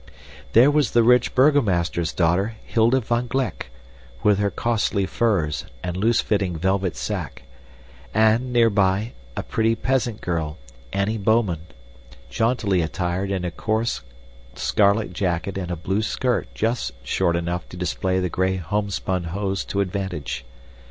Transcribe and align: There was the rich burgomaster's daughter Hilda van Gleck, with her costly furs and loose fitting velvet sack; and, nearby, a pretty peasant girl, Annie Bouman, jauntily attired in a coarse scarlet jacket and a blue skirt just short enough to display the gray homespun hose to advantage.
There 0.53 0.71
was 0.71 0.89
the 0.93 1.03
rich 1.03 1.35
burgomaster's 1.35 2.11
daughter 2.11 2.55
Hilda 2.65 3.01
van 3.01 3.27
Gleck, 3.27 3.67
with 4.23 4.39
her 4.39 4.49
costly 4.49 5.05
furs 5.05 5.65
and 5.83 5.95
loose 5.95 6.21
fitting 6.21 6.57
velvet 6.57 6.95
sack; 6.95 7.43
and, 8.11 8.51
nearby, 8.51 9.13
a 9.37 9.43
pretty 9.43 9.75
peasant 9.75 10.19
girl, 10.19 10.57
Annie 10.91 11.19
Bouman, 11.19 11.67
jauntily 12.31 12.81
attired 12.81 13.29
in 13.29 13.45
a 13.45 13.51
coarse 13.51 14.01
scarlet 14.55 15.13
jacket 15.13 15.55
and 15.55 15.69
a 15.69 15.75
blue 15.75 16.01
skirt 16.01 16.47
just 16.55 16.93
short 17.05 17.35
enough 17.35 17.69
to 17.69 17.77
display 17.77 18.19
the 18.19 18.27
gray 18.27 18.55
homespun 18.55 19.25
hose 19.25 19.63
to 19.65 19.81
advantage. 19.81 20.43